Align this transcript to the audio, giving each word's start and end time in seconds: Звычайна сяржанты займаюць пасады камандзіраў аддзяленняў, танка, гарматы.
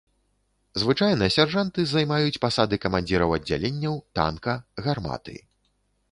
Звычайна 0.83 1.25
сяржанты 1.33 1.83
займаюць 1.91 2.41
пасады 2.45 2.79
камандзіраў 2.85 3.35
аддзяленняў, 3.37 3.99
танка, 4.21 4.53
гарматы. 4.87 5.35